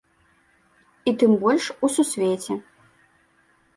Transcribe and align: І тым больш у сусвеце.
І 1.11 1.13
тым 1.23 1.31
больш 1.45 1.67
у 1.75 1.85
сусвеце. 1.99 2.53